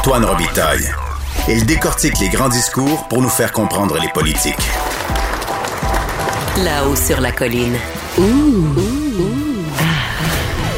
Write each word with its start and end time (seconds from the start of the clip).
Antoine 0.00 0.24
Robitaille. 0.24 0.90
Il 1.46 1.66
décortique 1.66 2.18
les 2.20 2.30
grands 2.30 2.48
discours 2.48 3.06
pour 3.08 3.20
nous 3.20 3.28
faire 3.28 3.52
comprendre 3.52 3.98
les 4.00 4.08
politiques. 4.08 4.56
Là-haut 6.56 6.96
sur 6.96 7.20
la 7.20 7.32
colline. 7.32 7.76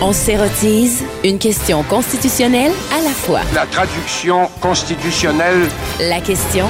On 0.00 0.12
s'érotise 0.12 1.04
une 1.22 1.38
question 1.38 1.84
constitutionnelle 1.84 2.72
à 2.92 3.00
la 3.00 3.10
fois. 3.10 3.42
La 3.54 3.64
traduction 3.64 4.48
constitutionnelle. 4.60 5.68
La 6.00 6.20
question 6.20 6.66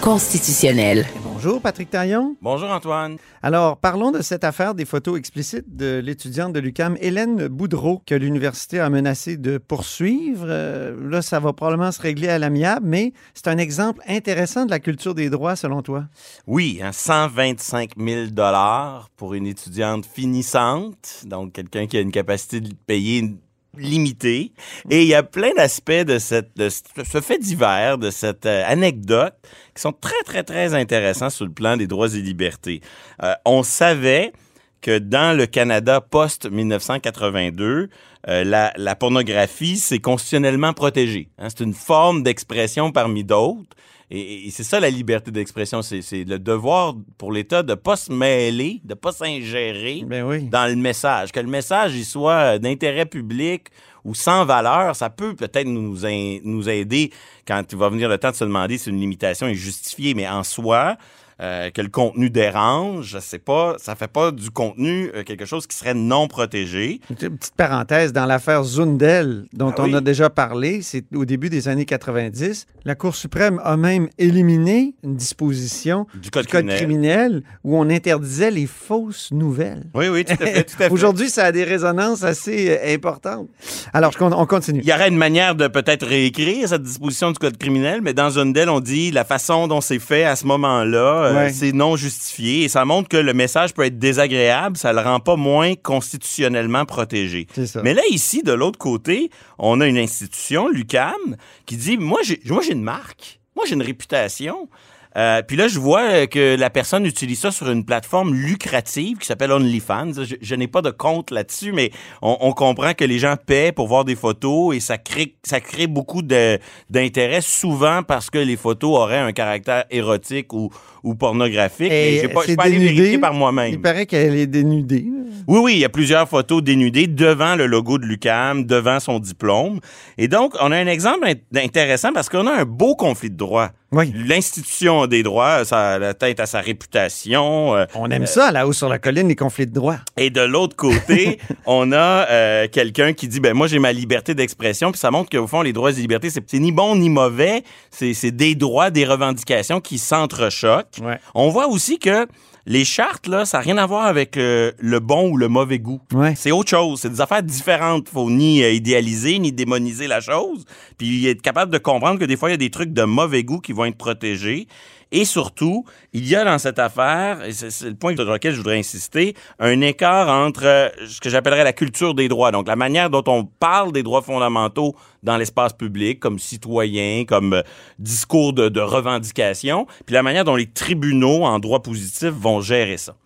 constitutionnelle. 0.00 1.04
Bonjour 1.42 1.62
Patrick 1.62 1.88
Taillon. 1.88 2.36
Bonjour 2.42 2.68
Antoine. 2.68 3.16
Alors, 3.42 3.78
parlons 3.78 4.10
de 4.10 4.20
cette 4.20 4.44
affaire 4.44 4.74
des 4.74 4.84
photos 4.84 5.18
explicites 5.18 5.74
de 5.74 5.98
l'étudiante 6.04 6.52
de 6.52 6.60
l'UCAM, 6.60 6.98
Hélène 7.00 7.48
Boudreau, 7.48 8.02
que 8.04 8.14
l'université 8.14 8.78
a 8.78 8.90
menacé 8.90 9.38
de 9.38 9.56
poursuivre. 9.56 10.44
Euh, 10.46 10.94
là, 11.08 11.22
ça 11.22 11.40
va 11.40 11.54
probablement 11.54 11.92
se 11.92 12.02
régler 12.02 12.28
à 12.28 12.38
l'amiable, 12.38 12.84
mais 12.84 13.14
c'est 13.32 13.48
un 13.48 13.56
exemple 13.56 14.02
intéressant 14.06 14.66
de 14.66 14.70
la 14.70 14.80
culture 14.80 15.14
des 15.14 15.30
droits, 15.30 15.56
selon 15.56 15.80
toi. 15.80 16.04
Oui, 16.46 16.78
hein, 16.82 16.92
125 16.92 17.92
000 17.96 18.26
dollars 18.26 19.08
pour 19.16 19.32
une 19.32 19.46
étudiante 19.46 20.04
finissante, 20.04 21.22
donc 21.24 21.54
quelqu'un 21.54 21.86
qui 21.86 21.96
a 21.96 22.00
une 22.00 22.12
capacité 22.12 22.60
de 22.60 22.74
payer 22.86 23.34
limité. 23.76 24.52
Et 24.90 25.02
il 25.02 25.08
y 25.08 25.14
a 25.14 25.22
plein 25.22 25.52
d'aspects 25.54 25.90
de, 25.90 26.18
cette, 26.18 26.56
de 26.56 26.68
ce 26.68 27.20
fait 27.20 27.38
divers, 27.38 27.98
de 27.98 28.10
cette 28.10 28.46
euh, 28.46 28.64
anecdote, 28.66 29.34
qui 29.74 29.82
sont 29.82 29.92
très, 29.92 30.22
très, 30.24 30.42
très 30.42 30.74
intéressants 30.74 31.30
sur 31.30 31.46
le 31.46 31.52
plan 31.52 31.76
des 31.76 31.86
droits 31.86 32.08
et 32.08 32.20
libertés. 32.20 32.80
Euh, 33.22 33.34
on 33.44 33.62
savait 33.62 34.32
que 34.80 34.98
dans 34.98 35.36
le 35.36 35.46
Canada 35.46 36.00
post-1982, 36.00 37.88
euh, 38.28 38.44
la, 38.44 38.72
la, 38.76 38.96
pornographie, 38.96 39.76
c'est 39.76 39.98
constitutionnellement 39.98 40.72
protégé. 40.72 41.28
Hein. 41.38 41.48
C'est 41.48 41.64
une 41.64 41.74
forme 41.74 42.22
d'expression 42.22 42.92
parmi 42.92 43.24
d'autres. 43.24 43.76
Et, 44.10 44.50
c'est 44.50 44.64
ça 44.64 44.80
la 44.80 44.90
liberté 44.90 45.30
d'expression, 45.30 45.82
c'est 45.82 46.24
le 46.24 46.38
devoir 46.38 46.96
pour 47.16 47.32
l'État 47.32 47.62
de 47.62 47.70
ne 47.70 47.74
pas 47.76 47.94
se 47.94 48.12
mêler, 48.12 48.80
de 48.84 48.90
ne 48.90 48.94
pas 48.94 49.12
s'ingérer 49.12 50.02
ben 50.04 50.48
dans 50.50 50.66
le 50.68 50.74
message. 50.74 51.30
Que 51.30 51.38
le 51.38 51.46
message 51.46 51.94
il 51.94 52.04
soit 52.04 52.58
d'intérêt 52.58 53.06
public 53.06 53.68
ou 54.04 54.14
sans 54.14 54.44
valeur, 54.44 54.96
ça 54.96 55.10
peut 55.10 55.36
peut-être 55.36 55.68
nous, 55.68 55.96
nous 56.44 56.68
aider 56.68 57.12
quand 57.46 57.62
il 57.70 57.78
va 57.78 57.88
venir 57.88 58.08
le 58.08 58.18
temps 58.18 58.32
de 58.32 58.36
se 58.36 58.44
demander 58.44 58.78
si 58.78 58.90
une 58.90 58.98
limitation 58.98 59.46
est 59.46 59.54
justifiée, 59.54 60.14
mais 60.14 60.28
en 60.28 60.42
soi, 60.42 60.96
euh, 61.40 61.70
que 61.70 61.80
le 61.80 61.88
contenu 61.88 62.28
dérange, 62.28 63.16
c'est 63.20 63.38
pas, 63.38 63.76
ça 63.78 63.94
fait 63.94 64.10
pas 64.10 64.30
du 64.30 64.50
contenu 64.50 65.10
euh, 65.14 65.22
quelque 65.22 65.46
chose 65.46 65.66
qui 65.66 65.76
serait 65.76 65.94
non 65.94 66.28
protégé. 66.28 67.00
Une 67.08 67.16
petite 67.16 67.54
parenthèse, 67.56 68.12
dans 68.12 68.26
l'affaire 68.26 68.62
Zundel, 68.62 69.46
dont 69.54 69.72
ah 69.76 69.82
on 69.82 69.94
a 69.94 70.00
déjà 70.02 70.28
parlé, 70.28 70.82
c'est 70.82 71.04
au 71.14 71.24
début 71.24 71.48
des 71.48 71.68
années 71.68 71.86
90, 71.86 72.66
la 72.84 72.94
Cour 72.94 73.14
suprême 73.14 73.60
a 73.64 73.76
même 73.76 74.08
éliminé 74.18 74.94
une 75.02 75.16
disposition 75.16 76.06
du 76.14 76.30
code, 76.30 76.46
criminel. 76.46 77.42
où 77.64 77.78
on 77.78 77.88
interdisait 77.88 78.50
les 78.50 78.66
fausses 78.66 79.30
nouvelles. 79.32 79.86
Oui, 79.94 80.08
oui, 80.08 80.24
tout 80.24 80.34
à 80.34 80.36
fait. 80.36 80.64
Tout 80.64 80.74
à 80.74 80.76
fait. 80.84 80.90
Aujourd'hui, 80.90 81.30
ça 81.30 81.46
a 81.46 81.52
des 81.52 81.64
résonances 81.64 82.22
assez 82.22 82.70
euh, 82.70 82.94
importantes. 82.94 83.48
Alors, 83.92 84.12
on 84.20 84.46
continue. 84.46 84.80
Il 84.82 84.88
y 84.88 84.92
aurait 84.92 85.08
une 85.08 85.16
manière 85.16 85.54
de 85.54 85.68
peut-être 85.68 86.06
réécrire 86.06 86.68
cette 86.68 86.82
disposition 86.82 87.30
du 87.30 87.38
code 87.38 87.56
criminel, 87.56 88.00
mais 88.02 88.12
dans 88.12 88.30
Zundel, 88.30 88.68
on 88.68 88.80
dit 88.80 89.10
la 89.10 89.24
façon 89.24 89.68
dont 89.68 89.80
c'est 89.80 89.98
fait 89.98 90.24
à 90.24 90.36
ce 90.36 90.46
moment-là, 90.46 91.29
c'est 91.52 91.72
non 91.72 91.96
justifié 91.96 92.64
et 92.64 92.68
ça 92.68 92.84
montre 92.84 93.08
que 93.08 93.16
le 93.16 93.34
message 93.34 93.74
peut 93.74 93.84
être 93.84 93.98
désagréable, 93.98 94.76
ça 94.76 94.92
le 94.92 95.00
rend 95.00 95.20
pas 95.20 95.36
moins 95.36 95.74
constitutionnellement 95.74 96.84
protégé. 96.84 97.46
Mais 97.82 97.94
là 97.94 98.02
ici 98.10 98.42
de 98.42 98.52
l'autre 98.52 98.78
côté, 98.78 99.30
on 99.58 99.80
a 99.80 99.86
une 99.86 99.98
institution, 99.98 100.68
l'UCAM, 100.68 101.36
qui 101.66 101.76
dit 101.76 101.96
moi 101.96 102.20
j'ai 102.22 102.40
moi 102.46 102.62
j'ai 102.62 102.72
une 102.72 102.82
marque, 102.82 103.40
moi 103.56 103.64
j'ai 103.66 103.74
une 103.74 103.82
réputation. 103.82 104.68
Euh, 105.16 105.42
puis 105.42 105.56
là, 105.56 105.68
je 105.68 105.78
vois 105.78 106.26
que 106.26 106.56
la 106.56 106.70
personne 106.70 107.04
utilise 107.04 107.40
ça 107.40 107.50
sur 107.50 107.70
une 107.70 107.84
plateforme 107.84 108.34
lucrative 108.34 109.18
qui 109.18 109.26
s'appelle 109.26 109.52
OnlyFans. 109.52 110.12
Je, 110.40 110.54
n'ai 110.54 110.68
pas 110.68 110.82
de 110.82 110.90
compte 110.90 111.30
là-dessus, 111.30 111.72
mais 111.72 111.90
on, 112.22 112.52
comprend 112.52 112.94
que 112.94 113.04
les 113.04 113.18
gens 113.18 113.34
paient 113.36 113.72
pour 113.72 113.88
voir 113.88 114.04
des 114.04 114.14
photos 114.14 114.76
et 114.76 114.80
ça 114.80 114.98
crée, 114.98 115.34
ça 115.42 115.60
crée 115.60 115.86
beaucoup 115.86 116.22
d'intérêt, 116.22 117.40
souvent 117.40 118.02
parce 118.02 118.30
que 118.30 118.38
les 118.38 118.56
photos 118.56 118.96
auraient 118.98 119.18
un 119.18 119.32
caractère 119.32 119.84
érotique 119.90 120.52
ou, 120.52 120.70
ou 121.02 121.14
pornographique. 121.14 121.90
Et 121.90 122.28
pas, 122.28 122.42
allé 122.58 122.78
vérifier 122.78 123.18
par 123.18 123.34
moi-même. 123.34 123.72
Il 123.72 123.80
paraît 123.80 124.06
qu'elle 124.06 124.36
est 124.36 124.46
dénudée. 124.46 125.06
Oui, 125.46 125.58
oui, 125.62 125.72
il 125.74 125.78
y 125.80 125.84
a 125.84 125.88
plusieurs 125.88 126.28
photos 126.28 126.62
dénudées 126.62 127.06
devant 127.06 127.56
le 127.56 127.66
logo 127.66 127.98
de 127.98 128.04
l'UCAM, 128.04 128.64
devant 128.64 129.00
son 129.00 129.18
diplôme. 129.18 129.80
Et 130.18 130.28
donc, 130.28 130.54
on 130.60 130.70
a 130.70 130.76
un 130.76 130.86
exemple 130.86 131.28
intéressant 131.54 132.12
parce 132.12 132.28
qu'on 132.28 132.46
a 132.46 132.52
un 132.52 132.64
beau 132.64 132.94
conflit 132.94 133.30
de 133.30 133.36
droits. 133.36 133.70
Oui. 133.92 134.12
L'institution 134.14 135.08
des 135.08 135.24
droits, 135.24 135.64
ça 135.64 135.94
a 135.94 135.98
la 135.98 136.14
tête 136.14 136.38
à 136.38 136.46
sa 136.46 136.60
réputation. 136.60 137.74
Euh, 137.74 137.86
on 137.96 138.08
aime 138.10 138.26
ça, 138.26 138.52
là-haut 138.52 138.72
sur 138.72 138.88
la 138.88 139.00
colline, 139.00 139.26
les 139.26 139.34
conflits 139.34 139.66
de 139.66 139.72
droits. 139.72 139.98
Et 140.16 140.30
de 140.30 140.42
l'autre 140.42 140.76
côté, 140.76 141.38
on 141.66 141.90
a 141.90 142.28
euh, 142.30 142.68
quelqu'un 142.68 143.12
qui 143.12 143.26
dit, 143.26 143.40
ben 143.40 143.52
moi 143.52 143.66
j'ai 143.66 143.80
ma 143.80 143.92
liberté 143.92 144.34
d'expression, 144.34 144.92
puis 144.92 145.00
ça 145.00 145.10
montre 145.10 145.28
qu'au 145.28 145.48
fond 145.48 145.62
les 145.62 145.72
droits 145.72 145.90
et 145.90 145.94
libertés, 145.94 146.30
c'est 146.30 146.52
ni 146.54 146.70
bon 146.70 146.94
ni 146.94 147.10
mauvais, 147.10 147.64
c'est 147.90 148.30
des 148.30 148.54
droits, 148.54 148.90
des 148.90 149.04
revendications 149.04 149.80
qui 149.80 149.98
s'entrechoquent. 149.98 151.00
On 151.34 151.48
voit 151.48 151.66
aussi 151.66 151.98
que 151.98 152.28
les 152.70 152.84
chartes, 152.84 153.26
là, 153.26 153.44
ça 153.44 153.58
n'a 153.58 153.64
rien 153.64 153.78
à 153.78 153.86
voir 153.86 154.06
avec 154.06 154.36
euh, 154.36 154.70
le 154.78 155.00
bon 155.00 155.32
ou 155.32 155.36
le 155.36 155.48
mauvais 155.48 155.80
goût. 155.80 156.00
C'est 156.36 156.52
autre 156.52 156.70
chose. 156.70 157.00
C'est 157.00 157.10
des 157.10 157.20
affaires 157.20 157.42
différentes. 157.42 158.08
Faut 158.08 158.30
ni 158.30 158.62
euh, 158.62 158.70
idéaliser, 158.70 159.40
ni 159.40 159.50
démoniser 159.50 160.06
la 160.06 160.20
chose. 160.20 160.64
Puis 160.96 161.26
être 161.26 161.42
capable 161.42 161.72
de 161.72 161.78
comprendre 161.78 162.20
que 162.20 162.24
des 162.24 162.36
fois, 162.36 162.48
il 162.48 162.52
y 162.52 162.54
a 162.54 162.58
des 162.58 162.70
trucs 162.70 162.92
de 162.92 163.02
mauvais 163.02 163.42
goût 163.42 163.58
qui 163.58 163.72
vont 163.72 163.86
être 163.86 163.98
protégés. 163.98 164.68
Et 165.12 165.24
surtout, 165.24 165.84
il 166.12 166.26
y 166.26 166.36
a 166.36 166.44
dans 166.44 166.58
cette 166.58 166.78
affaire, 166.78 167.44
et 167.44 167.52
c'est 167.52 167.88
le 167.88 167.96
point 167.96 168.14
sur 168.14 168.24
lequel 168.24 168.52
je 168.52 168.58
voudrais 168.58 168.78
insister, 168.78 169.34
un 169.58 169.80
écart 169.80 170.28
entre 170.28 170.64
euh, 170.64 170.88
ce 171.06 171.20
que 171.20 171.28
j'appellerais 171.28 171.64
la 171.64 171.72
culture 171.72 172.14
des 172.14 172.28
droits, 172.28 172.52
donc 172.52 172.68
la 172.68 172.76
manière 172.76 173.10
dont 173.10 173.24
on 173.26 173.44
parle 173.44 173.92
des 173.92 174.04
droits 174.04 174.22
fondamentaux 174.22 174.94
dans 175.24 175.36
l'espace 175.36 175.72
public, 175.72 176.20
comme 176.20 176.38
citoyen, 176.38 177.24
comme 177.24 177.54
euh, 177.54 177.62
discours 177.98 178.52
de, 178.52 178.68
de 178.68 178.80
revendication, 178.80 179.86
puis 180.06 180.14
la 180.14 180.22
manière 180.22 180.44
dont 180.44 180.56
les 180.56 180.70
tribunaux 180.70 181.44
en 181.44 181.58
droit 181.58 181.82
positif 181.82 182.30
vont 182.30 182.60
gérer 182.60 182.96
ça. 182.96 183.16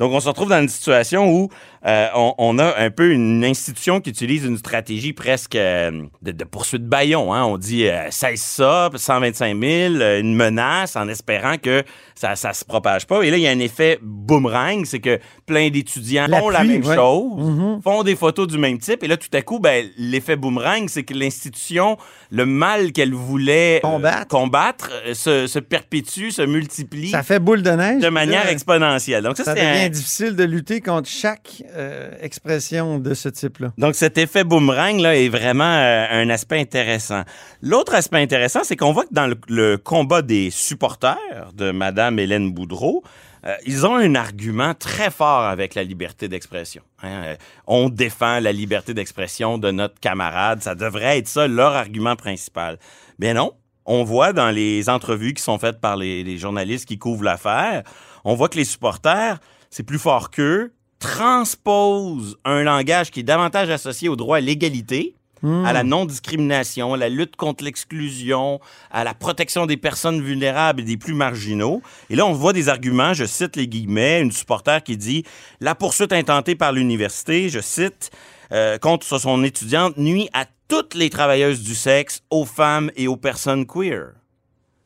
Donc, 0.00 0.12
on 0.12 0.20
se 0.20 0.28
retrouve 0.28 0.48
dans 0.48 0.62
une 0.62 0.68
situation 0.68 1.30
où 1.30 1.50
euh, 1.86 2.08
on, 2.14 2.58
a 2.58 2.78
un 2.78 2.90
peu 2.90 3.10
une 3.10 3.42
institution 3.42 4.02
qui 4.02 4.10
utilise 4.10 4.44
une 4.44 4.58
stratégie 4.58 5.14
presque 5.14 5.56
euh, 5.56 6.02
de, 6.20 6.44
poursuite 6.44 6.84
baillon. 6.84 7.32
Hein. 7.32 7.44
On 7.44 7.56
dit 7.56 7.86
euh, 7.86 8.10
cesse 8.10 8.42
ça, 8.42 8.90
125 8.94 9.58
000, 9.58 9.94
une 10.20 10.34
menace 10.34 10.96
en 10.96 11.08
espérant 11.08 11.56
que 11.56 11.82
ça 12.14 12.36
ça 12.36 12.52
se 12.52 12.66
propage 12.66 13.06
pas. 13.06 13.22
Et 13.22 13.30
là, 13.30 13.38
il 13.38 13.42
y 13.42 13.46
a 13.46 13.50
un 13.50 13.58
effet 13.60 13.98
boomerang, 14.02 14.84
c'est 14.84 15.00
que 15.00 15.18
plein 15.46 15.70
d'étudiants 15.70 16.26
font 16.28 16.50
la 16.50 16.64
même 16.64 16.84
chose, 16.84 17.38
mm-hmm. 17.38 17.82
font 17.82 18.02
des 18.02 18.16
photos 18.16 18.46
du 18.46 18.58
même 18.58 18.78
type. 18.78 19.02
Et 19.02 19.08
là, 19.08 19.16
tout 19.16 19.34
à 19.34 19.40
coup, 19.40 19.58
ben, 19.58 19.86
l'effet 19.96 20.36
boomerang, 20.36 20.86
c'est 20.88 21.02
que 21.02 21.14
l'institution, 21.14 21.96
le 22.30 22.44
mal 22.44 22.92
qu'elle 22.92 23.14
voulait 23.14 23.80
combattre, 24.28 24.90
se, 25.14 25.58
perpétue, 25.58 26.28
se 26.28 26.42
multiplie. 26.42 27.08
Ça 27.08 27.22
fait 27.22 27.38
boule 27.38 27.62
de 27.62 27.70
neige. 27.70 28.02
De 28.02 28.08
manière 28.08 28.48
exponentielle. 28.48 29.22
Donc 29.22 29.38
ça, 29.38 29.44
ça 29.44 29.54
difficile 29.90 30.36
de 30.36 30.44
lutter 30.44 30.80
contre 30.80 31.08
chaque 31.08 31.62
euh, 31.74 32.10
expression 32.20 32.98
de 32.98 33.14
ce 33.14 33.28
type-là. 33.28 33.72
Donc, 33.78 33.94
cet 33.94 34.18
effet 34.18 34.44
boomerang 34.44 34.98
là, 35.00 35.16
est 35.16 35.28
vraiment 35.28 35.64
euh, 35.64 36.06
un 36.10 36.30
aspect 36.30 36.60
intéressant. 36.60 37.22
L'autre 37.62 37.94
aspect 37.94 38.18
intéressant, 38.18 38.60
c'est 38.64 38.76
qu'on 38.76 38.92
voit 38.92 39.04
que 39.04 39.14
dans 39.14 39.32
le, 39.48 39.76
combat 39.76 40.22
des 40.22 40.50
supporters 40.50 41.52
de 41.54 41.70
Mme 41.70 42.18
Hélène 42.18 42.52
Boudreau, 42.52 43.02
euh, 43.46 43.54
ils 43.66 43.86
ont 43.86 43.96
un 43.96 44.14
argument 44.14 44.74
très 44.74 45.10
fort 45.10 45.44
avec 45.44 45.74
la 45.74 45.82
liberté 45.82 46.28
d'expression. 46.28 46.82
Hein. 47.02 47.36
on 47.66 47.88
défend 47.88 48.38
la 48.40 48.52
liberté 48.52 48.92
d'expression 48.92 49.56
de 49.58 49.70
notre 49.70 49.98
camarade. 49.98 50.62
Ça 50.62 50.74
devrait 50.74 51.18
être 51.18 51.28
ça 51.28 51.48
leur 51.48 51.74
argument 51.74 52.16
principal. 52.16 52.78
Bien 53.18 53.34
non. 53.34 53.52
On 53.86 54.04
voit 54.04 54.32
dans 54.32 54.50
les 54.50 54.88
entrevues 54.88 55.32
qui 55.32 55.42
sont 55.42 55.58
faites 55.58 55.80
par 55.80 55.96
les 55.96 56.38
journalistes 56.38 56.86
qui 56.86 56.98
couvrent 56.98 57.24
l'affaire, 57.24 57.82
on 58.24 58.34
voit 58.34 58.48
que 58.48 58.56
les 58.56 58.64
supporters, 58.64 59.38
c'est 59.70 59.84
plus 59.84 59.98
fort 59.98 60.30
qu'eux, 60.30 60.72
transpose 60.98 62.36
un 62.44 62.62
langage 62.62 63.10
qui 63.10 63.20
est 63.20 63.24
davantage 63.24 63.70
associé 63.70 64.08
au 64.08 64.16
droit 64.16 64.36
à 64.36 64.40
l'égalité, 64.40 65.14
hmm. 65.42 65.64
à 65.64 65.72
la 65.72 65.82
non-discrimination, 65.82 66.94
à 66.94 66.96
la 66.98 67.08
lutte 67.08 67.36
contre 67.36 67.64
l'exclusion, 67.64 68.60
à 68.90 69.02
la 69.02 69.14
protection 69.14 69.64
des 69.66 69.78
personnes 69.78 70.20
vulnérables 70.20 70.82
et 70.82 70.84
des 70.84 70.96
plus 70.98 71.14
marginaux. 71.14 71.82
Et 72.10 72.16
là, 72.16 72.26
on 72.26 72.32
voit 72.32 72.52
des 72.52 72.68
arguments, 72.68 73.14
je 73.14 73.24
cite 73.24 73.56
les 73.56 73.66
guillemets, 73.66 74.20
une 74.20 74.32
supporter 74.32 74.82
qui 74.82 74.96
dit 74.96 75.24
«La 75.60 75.74
poursuite 75.74 76.12
intentée 76.12 76.54
par 76.54 76.72
l'université, 76.72 77.48
je 77.48 77.60
cite, 77.60 78.10
euh, 78.52 78.76
contre 78.78 79.18
son 79.18 79.42
étudiante 79.42 79.96
nuit 79.96 80.28
à 80.34 80.44
toutes 80.68 80.94
les 80.94 81.08
travailleuses 81.08 81.62
du 81.62 81.74
sexe, 81.74 82.22
aux 82.28 82.44
femmes 82.44 82.90
et 82.94 83.08
aux 83.08 83.16
personnes 83.16 83.66
queer.» 83.66 84.12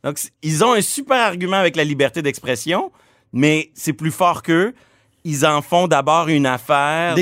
Donc, 0.04 0.20
ils 0.42 0.62
ont 0.62 0.74
un 0.74 0.82
super 0.82 1.16
argument 1.16 1.56
avec 1.56 1.74
la 1.76 1.82
liberté 1.82 2.20
d'expression, 2.20 2.92
mais 3.34 3.70
c'est 3.74 3.92
plus 3.92 4.10
fort 4.10 4.42
qu'eux 4.42 4.72
ils 5.26 5.46
en 5.46 5.62
font 5.62 5.88
d'abord 5.88 6.28
une 6.28 6.44
affaire 6.44 7.14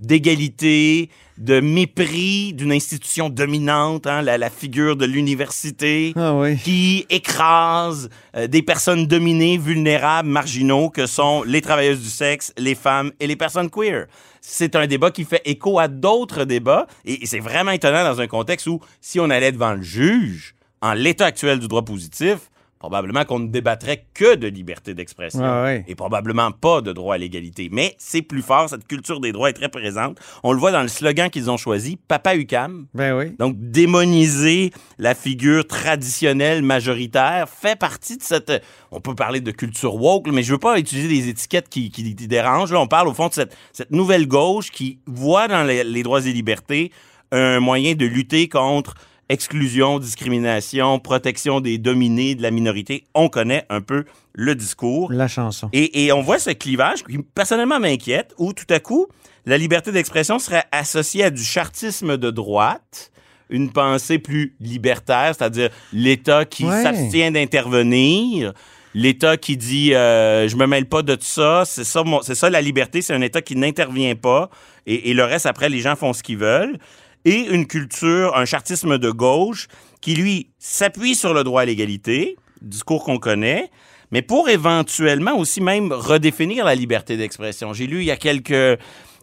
D'égalité. 0.00 1.10
de 1.36 1.60
mépris 1.60 2.54
d'une 2.54 2.72
institution 2.72 3.28
dominante, 3.28 4.06
hein, 4.06 4.22
la, 4.22 4.38
la 4.38 4.48
figure 4.48 4.96
de 4.96 5.04
l'université 5.04 6.14
Ah 6.16 6.32
oui. 6.34 6.56
qui 6.56 7.04
écrase 7.10 8.08
euh, 8.36 8.46
des 8.46 8.62
personnes 8.62 9.06
dominées, 9.06 9.58
vulnérables, 9.58 10.30
marginaux, 10.30 10.88
que 10.88 11.04
sont 11.06 11.42
les 11.42 11.60
travailleuses 11.60 12.00
du 12.02 12.08
sexe, 12.08 12.54
les 12.56 12.74
femmes 12.74 13.12
et 13.20 13.26
les 13.26 13.36
personnes 13.36 13.68
queer. 13.68 14.06
C'est 14.40 14.74
un 14.74 14.86
débat 14.86 15.10
qui 15.10 15.24
fait 15.24 15.42
écho 15.44 15.78
à 15.78 15.88
d'autres 15.88 16.44
débats, 16.44 16.86
et 17.04 17.26
c'est 17.26 17.40
vraiment 17.40 17.72
étonnant 17.72 18.02
dans 18.04 18.18
un 18.20 18.26
contexte 18.28 18.66
où, 18.66 18.80
si 19.02 19.20
on 19.20 19.28
allait 19.28 19.52
devant 19.52 19.74
le 19.74 19.82
juge, 19.82 20.54
en 20.80 20.94
l'état 20.94 21.26
actuel 21.26 21.58
du 21.58 21.68
droit 21.68 21.84
positif, 21.84 22.38
probablement 22.78 23.24
qu'on 23.24 23.38
ne 23.38 23.48
débattrait 23.48 24.04
que 24.14 24.34
de 24.34 24.46
liberté 24.48 24.94
d'expression 24.94 25.40
Ah 25.42 25.64
ouais. 25.64 25.84
et 25.88 25.94
probablement 25.94 26.50
pas 26.52 26.82
de 26.82 26.92
droit 26.92 27.14
à 27.14 27.18
l'égalité. 27.18 27.68
Mais 27.72 27.94
c'est 27.98 28.22
plus 28.22 28.42
fort, 28.42 28.68
cette 28.68 28.86
culture 28.86 29.20
des 29.20 29.32
droits 29.32 29.48
est 29.48 29.54
très 29.54 29.68
présente. 29.68 30.18
On 30.42 30.52
le 30.52 30.58
voit 30.58 30.72
dans 30.72 30.82
le 30.82 30.88
slogan 30.88 31.30
qu'ils 31.30 31.50
ont 31.50 31.56
choisi, 31.56 31.96
Papa 31.96 32.36
UCAM. 32.36 32.86
Ben 32.94 33.16
oui. 33.16 33.34
Donc, 33.38 33.56
démoniser 33.58 34.72
la 34.98 35.14
figure 35.14 35.66
traditionnelle 35.66 36.62
majoritaire 36.62 37.48
fait 37.48 37.78
partie 37.78 38.18
de 38.18 38.22
cette... 38.22 38.52
On 38.90 39.00
peut 39.00 39.14
parler 39.14 39.40
de 39.40 39.50
culture 39.50 39.94
woke, 39.94 40.28
mais 40.30 40.42
je 40.42 40.52
veux 40.52 40.58
pas 40.58 40.78
utiliser 40.78 41.08
des 41.08 41.28
étiquettes 41.30 41.68
qui, 41.68 41.90
qui, 41.90 42.14
qui 42.14 42.28
dérangent. 42.28 42.72
Là, 42.72 42.80
on 42.80 42.86
parle 42.86 43.08
au 43.08 43.14
fond 43.14 43.28
de 43.28 43.32
cette, 43.34 43.56
cette 43.72 43.90
nouvelle 43.90 44.28
gauche 44.28 44.70
qui 44.70 45.00
voit 45.06 45.48
dans 45.48 45.64
les, 45.64 45.82
les 45.82 46.02
droits 46.02 46.24
et 46.24 46.32
libertés 46.32 46.92
un 47.32 47.58
moyen 47.58 47.94
de 47.94 48.06
lutter 48.06 48.48
contre 48.48 48.94
exclusion, 49.28 49.98
discrimination, 49.98 50.98
protection 50.98 51.60
des 51.60 51.78
dominés, 51.78 52.34
de 52.34 52.42
la 52.42 52.50
minorité. 52.50 53.04
On 53.14 53.28
connaît 53.28 53.64
un 53.70 53.80
peu 53.80 54.04
le 54.34 54.54
discours. 54.54 55.12
La 55.12 55.28
chanson. 55.28 55.68
Et, 55.72 56.04
et 56.04 56.12
on 56.12 56.22
voit 56.22 56.38
ce 56.38 56.50
clivage 56.50 57.02
qui 57.04 57.18
personnellement 57.18 57.80
m'inquiète, 57.80 58.34
où 58.38 58.52
tout 58.52 58.66
à 58.70 58.78
coup, 58.80 59.06
la 59.46 59.58
liberté 59.58 59.92
d'expression 59.92 60.38
serait 60.38 60.64
associée 60.72 61.24
à 61.24 61.30
du 61.30 61.42
chartisme 61.42 62.16
de 62.16 62.30
droite, 62.30 63.10
une 63.50 63.72
pensée 63.72 64.18
plus 64.18 64.54
libertaire, 64.60 65.34
c'est-à-dire 65.36 65.70
l'État 65.92 66.44
qui 66.44 66.64
Ouais. 66.64 66.82
s'abstient 66.82 67.30
d'intervenir, 67.32 68.52
l'État 68.94 69.36
qui 69.36 69.56
dit 69.56 69.94
euh, 69.94 70.48
je 70.48 70.56
me 70.56 70.66
mêle 70.66 70.86
pas 70.86 71.02
de 71.02 71.14
tout 71.14 71.24
ça, 71.24 71.62
c'est 71.64 71.84
ça, 71.84 72.02
mon- 72.02 72.22
c'est 72.22 72.34
ça 72.34 72.50
la 72.50 72.60
liberté, 72.60 73.02
c'est 73.02 73.14
un 73.14 73.20
État 73.20 73.42
qui 73.42 73.54
n'intervient 73.56 74.14
pas, 74.16 74.50
et, 74.86 75.10
et 75.10 75.14
le 75.14 75.22
reste 75.24 75.46
après 75.46 75.68
les 75.68 75.78
gens 75.80 75.94
font 75.96 76.12
ce 76.12 76.22
qu'ils 76.22 76.38
veulent, 76.38 76.78
et 77.26 77.40
une 77.54 77.66
culture, 77.66 78.34
un 78.36 78.44
chartisme 78.46 78.96
de 78.96 79.10
gauche 79.10 79.66
qui 80.00 80.14
lui 80.14 80.48
s'appuie 80.58 81.14
sur 81.14 81.34
le 81.34 81.44
droit 81.44 81.60
à 81.62 81.64
l'égalité, 81.66 82.36
discours 82.62 83.04
qu'on 83.04 83.18
connaît, 83.18 83.70
mais 84.12 84.22
pour 84.22 84.48
éventuellement 84.48 85.36
aussi 85.36 85.60
même 85.60 85.92
redéfinir 85.92 86.64
la 86.64 86.74
liberté 86.74 87.16
d'expression. 87.18 87.72
J'ai 87.74 87.86
lu 87.86 87.98
il 87.98 88.04
y 88.06 88.10
a 88.10 88.16
quelques 88.16 88.78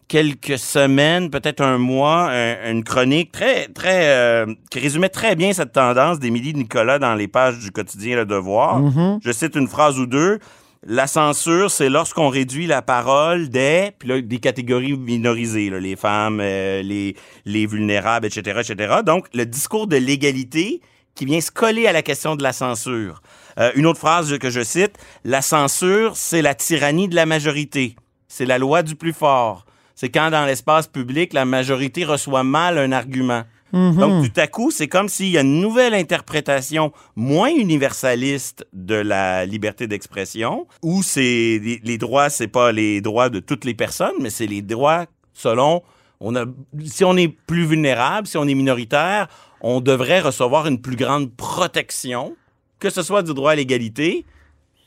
quelques 0.06 0.58
semaines, 0.58 1.30
peut-être 1.30 1.62
un 1.62 1.78
mois, 1.78 2.28
un- 2.30 2.70
une 2.70 2.84
chronique 2.84 3.32
très 3.32 3.68
très 3.68 4.02
euh, 4.08 4.46
qui 4.70 4.78
résumait 4.78 5.08
très 5.08 5.34
bien 5.34 5.54
cette 5.54 5.72
tendance 5.72 6.18
d'Émilie 6.18 6.52
Nicolas 6.52 6.98
dans 6.98 7.14
les 7.14 7.26
pages 7.26 7.58
du 7.58 7.70
quotidien 7.70 8.16
Le 8.16 8.26
Devoir. 8.26 8.82
Je 9.24 9.32
cite 9.32 9.56
une 9.56 9.66
phrase 9.68 9.98
ou 9.98 10.04
deux. 10.06 10.38
La 10.86 11.06
censure, 11.06 11.70
c'est 11.70 11.88
lorsqu'on 11.88 12.28
réduit 12.28 12.66
la 12.66 12.82
parole 12.82 13.48
des, 13.48 13.92
puis 13.98 14.08
là, 14.08 14.20
des 14.20 14.38
catégories 14.38 14.96
minorisées, 14.98 15.70
les 15.70 15.96
femmes, 15.96 16.40
euh, 16.42 16.82
les, 16.82 17.16
les 17.46 17.64
vulnérables, 17.64 18.26
etc., 18.26 18.60
etc. 18.60 18.96
Donc, 19.04 19.26
le 19.32 19.46
discours 19.46 19.86
de 19.86 19.96
l'égalité 19.96 20.82
qui 21.14 21.24
vient 21.24 21.40
se 21.40 21.50
coller 21.50 21.86
à 21.86 21.92
la 21.92 22.02
question 22.02 22.36
de 22.36 22.42
la 22.42 22.52
censure. 22.52 23.22
Euh, 23.58 23.72
une 23.76 23.86
autre 23.86 23.98
phrase 23.98 24.36
que 24.38 24.50
je 24.50 24.62
cite, 24.62 24.98
la 25.24 25.40
censure, 25.40 26.16
c'est 26.16 26.42
la 26.42 26.54
tyrannie 26.54 27.08
de 27.08 27.14
la 27.14 27.24
majorité. 27.24 27.96
C'est 28.28 28.44
la 28.44 28.58
loi 28.58 28.82
du 28.82 28.94
plus 28.94 29.14
fort. 29.14 29.64
C'est 29.94 30.10
quand 30.10 30.30
dans 30.30 30.44
l'espace 30.44 30.86
public, 30.86 31.32
la 31.32 31.46
majorité 31.46 32.04
reçoit 32.04 32.42
mal 32.42 32.76
un 32.76 32.92
argument. 32.92 33.44
Donc, 33.74 34.32
tout 34.32 34.40
à 34.40 34.46
coup, 34.46 34.70
c'est 34.70 34.86
comme 34.86 35.08
s'il 35.08 35.30
y 35.30 35.38
a 35.38 35.40
une 35.40 35.60
nouvelle 35.60 35.94
interprétation 35.94 36.92
moins 37.16 37.50
universaliste 37.50 38.66
de 38.72 38.94
la 38.94 39.44
liberté 39.46 39.86
d'expression, 39.86 40.66
où 40.82 41.02
c'est 41.02 41.60
les, 41.62 41.80
les 41.82 41.98
droits, 41.98 42.30
c'est 42.30 42.48
pas 42.48 42.70
les 42.70 43.00
droits 43.00 43.30
de 43.30 43.40
toutes 43.40 43.64
les 43.64 43.74
personnes, 43.74 44.14
mais 44.20 44.30
c'est 44.30 44.46
les 44.46 44.62
droits 44.62 45.06
selon 45.32 45.82
on 46.20 46.36
a, 46.36 46.44
si 46.84 47.04
on 47.04 47.16
est 47.16 47.28
plus 47.28 47.66
vulnérable, 47.66 48.26
si 48.26 48.36
on 48.36 48.46
est 48.46 48.54
minoritaire, 48.54 49.28
on 49.60 49.80
devrait 49.80 50.20
recevoir 50.20 50.66
une 50.66 50.80
plus 50.80 50.96
grande 50.96 51.32
protection, 51.34 52.36
que 52.78 52.90
ce 52.90 53.02
soit 53.02 53.22
du 53.22 53.34
droit 53.34 53.52
à 53.52 53.54
l'égalité 53.56 54.24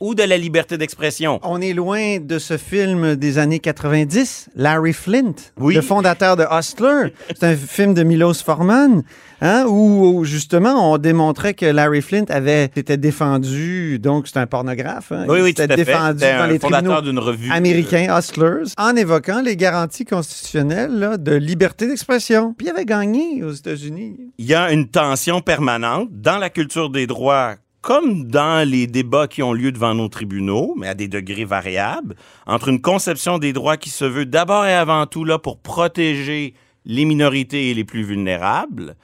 ou 0.00 0.14
de 0.14 0.22
la 0.22 0.36
liberté 0.38 0.78
d'expression? 0.78 1.40
On 1.42 1.60
est 1.60 1.72
loin 1.72 2.18
de 2.20 2.38
ce 2.38 2.56
film 2.56 3.16
des 3.16 3.38
années 3.38 3.58
90, 3.58 4.50
Larry 4.56 4.92
Flint, 4.92 5.34
Oui. 5.58 5.74
le 5.74 5.80
fondateur 5.82 6.36
de 6.36 6.44
Hustler. 6.50 7.12
C'est 7.34 7.44
un 7.46 7.56
film 7.56 7.94
de 7.94 8.02
Milos 8.02 8.34
Forman, 8.44 9.02
hein, 9.40 9.64
où 9.68 9.88
où, 10.18 10.24
justement 10.24 10.92
on 10.92 10.98
démontrait 10.98 11.54
que 11.54 11.66
Larry 11.66 12.02
Flint 12.02 12.24
avait 12.28 12.64
été 12.76 12.96
défendu, 12.96 13.98
donc 13.98 14.28
c'est 14.28 14.38
un 14.38 14.46
pornographe. 14.46 15.12
hein. 15.12 15.24
Oui, 15.28 15.40
oui, 15.42 15.54
tout 15.54 15.62
à 15.62 15.66
défendu 15.66 16.20
dans 16.20 16.46
les 16.48 16.58
fondateur 16.58 16.94
tribunaux 16.94 17.00
d'une 17.02 17.18
revue. 17.18 17.50
américains, 17.52 18.16
Hustlers, 18.16 18.72
en 18.76 18.94
évoquant 18.96 19.40
les 19.42 19.56
garanties 19.56 20.04
constitutionnelles 20.04 20.92
là, 20.98 21.16
de 21.16 21.32
liberté 21.34 21.86
d'expression. 21.86 22.54
Puis 22.56 22.66
il 22.66 22.70
avait 22.70 22.84
gagné 22.84 23.42
aux 23.44 23.52
États-Unis. 23.52 24.16
il 24.38 24.46
y 24.46 24.54
a 24.54 24.72
une 24.72 24.88
tension 24.88 25.40
permanente 25.40 26.08
dans 26.12 26.38
la 26.38 26.50
culture 26.50 26.90
des 26.90 27.06
droits 27.06 27.56
comme 27.80 28.24
dans 28.24 28.68
les 28.68 28.86
débats 28.86 29.28
qui 29.28 29.42
ont 29.42 29.52
lieu 29.52 29.72
devant 29.72 29.94
nos 29.94 30.08
tribunaux, 30.08 30.74
mais 30.76 30.88
à 30.88 30.94
des 30.94 31.08
degrés 31.08 31.44
variables, 31.44 32.16
entre 32.46 32.68
une 32.68 32.80
conception 32.80 33.38
des 33.38 33.52
droits 33.52 33.76
qui 33.76 33.90
se 33.90 34.04
veut 34.04 34.26
d'abord 34.26 34.66
et 34.66 34.74
avant 34.74 35.06
tout 35.06 35.24
là 35.24 35.38
pour 35.38 35.58
protéger 35.58 36.54
les 36.84 37.04
minorités 37.04 37.70
et 37.70 37.74
les 37.74 37.84
plus 37.84 38.02
vulnérables. 38.02 38.96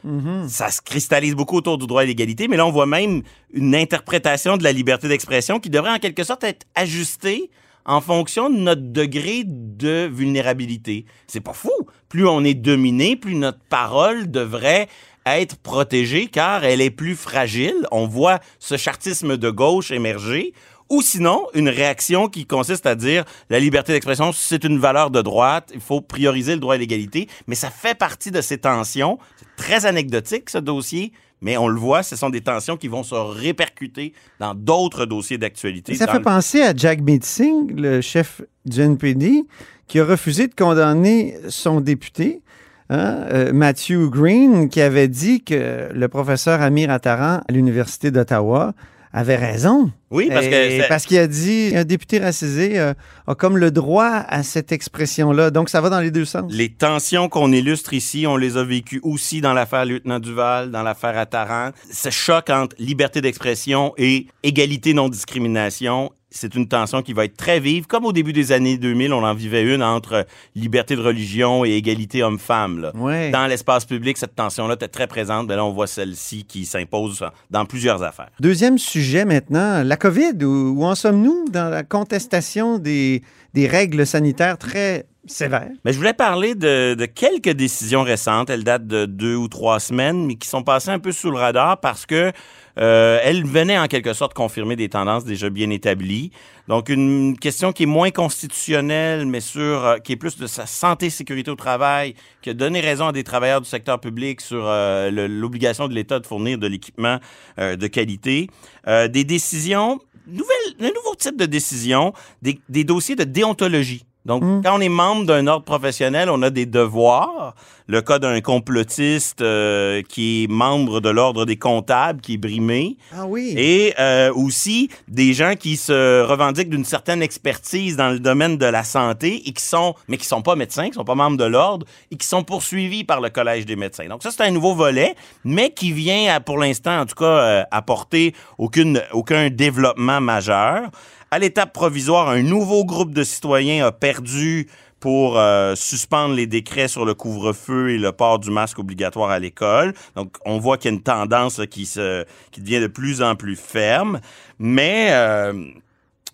Ça 0.49 0.71
se 0.71 0.81
cristallise 0.81 1.35
beaucoup 1.35 1.57
autour 1.57 1.79
du 1.79 1.87
droit 1.87 2.01
à 2.01 2.05
l'égalité, 2.05 2.49
mais 2.49 2.57
là, 2.57 2.67
on 2.67 2.73
voit 2.73 2.87
même 2.87 3.23
une 3.53 3.75
interprétation 3.75 4.57
de 4.57 4.65
la 4.65 4.73
liberté 4.73 5.07
d'expression 5.07 5.61
qui 5.61 5.71
devrait 5.71 5.93
en 5.93 5.99
quelque 5.99 6.25
sorte 6.25 6.45
être 6.45 6.67
ajustée 6.75 7.51
en 7.85 8.01
fonction 8.01 8.49
de 8.49 8.57
notre 8.57 8.81
degré 8.81 9.43
de 9.45 10.09
vulnérabilité. 10.11 11.05
C'est 11.27 11.41
pas 11.41 11.53
fou. 11.53 11.73
Plus 12.09 12.27
on 12.27 12.43
est 12.43 12.55
dominé, 12.55 13.17
plus 13.17 13.35
notre 13.35 13.61
parole 13.69 14.31
devrait 14.31 14.89
être 15.27 15.57
protégée 15.57 16.27
car 16.27 16.65
elle 16.65 16.81
est 16.81 16.91
plus 16.91 17.15
fragile. 17.17 17.75
On 17.91 18.07
voit 18.07 18.41
ce 18.59 18.77
chartisme 18.77 19.37
de 19.37 19.51
gauche 19.51 19.91
émerger. 19.91 20.53
Ou 20.91 21.01
sinon, 21.01 21.47
une 21.55 21.71
réaction 21.71 22.29
qui 22.29 22.45
consiste 22.47 22.85
à 22.85 22.95
dire 22.95 23.25
la 23.49 23.59
liberté 23.59 23.93
d'expression, 23.95 24.33
c'est 24.33 24.65
une 24.65 24.79
valeur 24.79 25.11
de 25.11 25.23
droite, 25.23 25.71
il 25.75 25.81
faut 25.81 26.03
prioriser 26.03 26.53
le 26.55 26.61
droit 26.61 26.75
à 26.75 26.77
l'égalité, 26.77 27.27
mais 27.47 27.55
ça 27.55 27.71
fait 27.71 27.97
partie 27.97 28.31
de 28.31 28.43
ces 28.43 28.59
tensions. 28.59 29.19
C'est 29.39 29.57
très 29.57 29.87
anecdotique, 29.87 30.51
ce 30.51 30.59
dossier, 30.59 31.13
mais 31.41 31.57
on 31.57 31.69
le 31.69 31.81
voit, 31.81 32.03
ce 32.03 32.17
sont 32.17 32.29
des 32.29 32.43
tensions 32.43 32.77
qui 32.77 32.89
vont 32.89 33.03
se 33.03 33.15
répercuter 33.15 34.13
dans 34.41 34.55
d'autres 34.55 35.07
dossiers 35.07 35.39
d'actualité. 35.39 35.95
Ça 35.95 36.07
fait 36.07 36.19
le- 36.19 36.23
penser 36.23 36.61
à 36.61 36.75
Jack 36.77 37.01
Singh, 37.23 37.71
le 37.75 38.03
chef 38.03 38.43
du 38.67 38.83
NPD, 38.83 39.45
qui 39.89 40.01
a 40.01 40.05
refusé 40.05 40.49
de 40.49 40.55
condamner 40.55 41.37
son 41.49 41.81
député, 41.81 42.43
hein, 42.91 43.27
euh, 43.33 43.53
Matthew 43.53 44.11
Green, 44.11 44.69
qui 44.69 44.81
avait 44.81 45.09
dit 45.09 45.43
que 45.43 45.89
le 45.93 46.09
professeur 46.09 46.61
Amir 46.63 46.91
Attaran 46.91 47.41
à 47.49 47.53
l'Université 47.53 48.11
d'Ottawa 48.11 48.75
avait 49.15 49.37
raison. 49.37 49.93
Oui, 50.11 50.29
parce 50.29 50.47
que 50.47 50.89
parce 50.89 51.07
qu'il 51.07 51.19
a 51.19 51.29
dit 51.29 51.73
un 51.75 51.85
député 51.85 52.19
racisé 52.19 52.79
euh, 52.79 52.95
a 53.29 53.35
comme 53.37 53.57
le 53.57 53.71
droit 53.71 54.25
à 54.29 54.43
cette 54.43 54.73
expression-là. 54.73 55.51
Donc, 55.51 55.69
ça 55.69 55.81
va 55.81 55.89
dans 55.89 56.01
les 56.01 56.11
deux 56.11 56.25
sens. 56.25 56.53
Les 56.53 56.69
tensions 56.69 57.29
qu'on 57.29 57.53
illustre 57.53 57.95
ici, 57.95 58.27
on 58.27 58.37
les 58.37 58.57
a 58.57 58.65
vécues 58.65 59.01
aussi 59.05 59.41
dans 59.41 59.53
l'affaire 59.53 59.85
Lieutenant 59.85 60.19
Duval, 60.19 60.73
dans 60.73 60.83
l'affaire 60.83 61.17
Attaran. 61.17 61.71
Ce 61.93 62.11
choc 62.11 62.51
entre 62.51 62.75
liberté 62.81 63.21
d'expression 63.21 63.95
et 63.97 64.27
égalité 64.43 64.95
non-discrimination, 64.95 66.11
c'est 66.35 66.55
une 66.55 66.67
tension 66.67 67.01
qui 67.03 67.13
va 67.13 67.25
être 67.25 67.37
très 67.37 67.61
vive. 67.61 67.87
Comme 67.87 68.05
au 68.05 68.13
début 68.13 68.33
des 68.33 68.53
années 68.53 68.77
2000, 68.77 69.13
on 69.13 69.23
en 69.23 69.35
vivait 69.35 69.63
une 69.63 69.83
entre 69.83 70.27
liberté 70.55 70.97
de 70.97 71.01
religion 71.01 71.65
et 71.65 71.71
égalité 71.71 72.23
homme-femme. 72.23 72.91
Ouais. 72.95 73.31
Dans 73.31 73.47
l'espace 73.47 73.85
public, 73.85 74.19
cette 74.19 74.35
tension-là 74.35 74.75
était 74.75 74.89
très 74.89 75.07
présente. 75.07 75.47
Mais 75.49 75.57
là, 75.57 75.65
on 75.65 75.73
voit 75.73 75.87
celle-ci 75.87 76.45
qui 76.45 76.67
s'impose 76.67 77.25
dans 77.51 77.65
plusieurs 77.65 78.03
affaires. 78.03 78.31
Deuxième 78.41 78.79
sujet 78.79 79.25
maintenant, 79.25 79.83
la 79.85 79.97
COVID. 79.97 80.45
Où, 80.45 80.75
où 80.77 80.85
en 80.85 80.95
sommes-nous 80.95 81.47
dans 81.51 81.69
la 81.69 81.85
contestation 81.85 82.79
des, 82.79 83.23
des 83.55 83.69
règles 83.69 84.05
sanitaires 84.05 84.59
très 84.59 85.07
sévères? 85.27 85.71
Mais 85.85 85.93
je 85.93 85.99
voulais 85.99 86.15
parler 86.15 86.55
de, 86.55 86.95
de 86.95 87.07
quelques 87.07 87.51
décisions 87.51 88.03
récentes. 88.03 88.51
Elles 88.51 88.65
datent 88.65 88.87
de 88.87 89.07
deux 89.07 89.37
ou 89.37 89.49
trois 89.49 89.81
semaines, 89.81 90.27
mais 90.27 90.37
qui 90.37 90.49
sont 90.49 90.63
passées 90.63 90.91
un 90.91 90.99
peu 90.99 91.13
sous 91.13 91.31
le 91.31 91.39
radar 91.39 91.81
parce 91.81 92.07
que 92.07 92.33
euh, 92.77 93.21
elles 93.23 93.45
venaient 93.47 93.79
en 93.79 93.87
quelque 93.87 94.13
sorte 94.15 94.35
confirmer 94.35 94.75
des 94.75 94.89
tendances 94.89 95.25
déjà 95.25 95.49
bien 95.49 95.71
établies. 95.71 96.33
Donc 96.67 96.89
une 96.89 97.39
question 97.39 97.73
qui 97.73 97.85
est 97.85 97.87
moins 97.87 98.11
constitutionnelle, 98.11 99.27
mais 99.27 99.41
sur 99.41 99.85
euh, 99.85 99.99
qui 99.99 100.13
est 100.13 100.17
plus 100.17 100.37
de 100.37 100.47
sa 100.47 100.67
santé 100.67 101.11
sécurité 101.11 101.51
au 101.51 101.57
travail, 101.57 102.15
qui 102.43 102.51
a 102.51 102.55
donné 102.55 102.81
raison 102.81 103.07
à 103.07 103.13
des 103.13 103.23
travailleurs 103.23 103.61
du 103.61 103.69
secteur 103.69 104.01
public 104.01 104.41
sur 104.41 104.65
euh, 104.67 105.11
l'obligation 105.29 105.89
de 105.89 105.95
l'État 105.95 106.19
de 106.19 106.27
fournir 106.27 106.59
de 106.59 106.67
l'équipement 106.67 107.19
euh, 107.59 107.77
de 107.77 107.87
qualité. 107.87 108.49
Euh, 108.89 109.09
des 109.09 109.25
décisions, 109.25 110.01
nouvelles, 110.27 110.75
un 110.81 110.93
nouveau 110.95 111.15
type 111.17 111.37
de 111.37 111.47
décision, 111.47 112.13
des, 112.43 112.59
des 112.69 112.85
dossiers 112.85 113.15
de 113.15 113.25
déontologie 113.25 114.05
Donc, 114.27 114.43
Hmm. 114.43 114.63
quand 114.65 114.77
on 114.79 114.81
est 114.81 114.89
membre 114.89 115.27
d'un 115.27 115.47
ordre 115.47 115.65
professionnel, 115.65 116.31
on 116.31 116.41
a 116.43 116.51
des 116.51 116.67
devoirs. 116.67 117.55
Le 117.87 118.01
cas 118.01 118.19
d'un 118.19 118.41
complotiste 118.41 119.43
euh, 119.43 120.01
qui 120.09 120.45
est 120.45 120.47
membre 120.51 121.01
de 121.03 121.11
l'ordre 121.11 121.45
des 121.45 121.57
comptables, 121.59 122.23
qui 122.23 122.35
est 122.35 122.39
brimé. 122.39 122.97
Ah 123.15 123.27
oui. 123.27 123.53
Et 123.59 123.93
euh, 124.01 124.33
aussi 124.33 124.89
des 125.09 125.35
gens 125.35 125.53
qui 125.55 125.77
se 125.77 126.23
revendiquent 126.23 126.71
d'une 126.71 126.87
certaine 126.87 127.21
expertise 127.23 127.97
dans 127.99 128.09
le 128.09 128.19
domaine 128.21 128.57
de 128.57 128.65
la 128.65 128.85
santé 128.85 129.43
et 129.47 129.53
qui 129.53 129.63
sont, 129.63 129.95
mais 130.09 130.17
qui 130.17 130.25
sont 130.27 130.41
pas 130.41 130.57
médecins, 130.57 130.87
qui 130.89 130.95
sont 130.95 131.05
pas 131.05 131.15
membres 131.15 131.37
de 131.37 131.45
l'ordre 131.45 131.85
et 132.11 132.17
qui 132.17 132.27
sont 132.27 132.43
poursuivis 132.43 133.05
par 133.05 133.21
le 133.21 133.29
collège 133.29 133.67
des 133.67 133.77
médecins. 133.77 134.07
Donc 134.09 134.23
ça 134.23 134.31
c'est 134.31 134.43
un 134.45 134.51
nouveau 134.51 134.75
volet, 134.75 135.15
mais 135.45 135.69
qui 135.71 135.93
vient 135.93 136.35
à- 136.35 136.41
pour 136.41 136.57
l'instant 136.57 137.01
en 137.01 137.05
tout 137.05 137.17
cas 137.17 137.25
euh, 137.27 137.63
apporter 137.71 138.35
aucune 138.57 139.03
aucun 139.13 139.51
développement 139.51 140.23
majeur. 140.23 140.89
À 141.35 141.41
l'étape 141.41 141.73
provisoire, 141.73 142.29
un 142.29 142.45
nouveau 142.45 142.85
groupe 142.85 143.13
de 143.13 143.25
citoyens 143.25 143.85
a 143.85 143.91
perdu 143.91 144.69
pour 145.01 145.37
euh, 145.37 145.75
suspendre 145.75 146.33
les 146.33 146.47
décrets 146.47 146.87
sur 146.87 147.05
le 147.05 147.15
couvre-feu 147.15 147.91
et 147.91 147.99
le 147.99 148.13
port 148.13 148.39
du 148.39 148.53
masque 148.53 148.79
obligatoire 148.79 149.31
à 149.31 149.41
l'école. 149.41 149.95
Donc, 150.15 150.37
on 150.47 150.59
voit 150.59 150.79
qu'il 150.79 150.93
y 150.93 150.95
a 150.95 150.97
une 150.97 151.03
tendance 151.03 151.61
qui, 151.69 151.87
se, 151.87 152.25
devient 152.57 152.79
de 152.79 152.87
plus 152.87 153.21
en 153.21 153.35
plus 153.35 153.57
ferme. 153.57 154.21
Mais 154.61 155.09
euh, 155.11 155.55